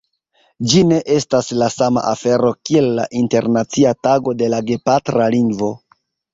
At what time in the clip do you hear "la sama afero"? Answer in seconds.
1.63-2.51